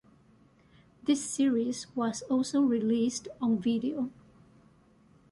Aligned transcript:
This 1.03 1.23
series 1.23 1.85
was 1.95 2.23
also 2.23 2.63
released 2.63 3.27
on 3.39 3.59
video. 3.61 4.09